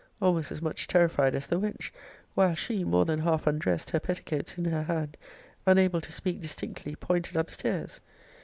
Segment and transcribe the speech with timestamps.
[0.19, 1.91] almost as much terrified as the wench;
[2.33, 5.15] while she, more than half undrest, her petticoats in her hand,
[5.67, 8.01] unable to speak distinctly, pointed up stairs.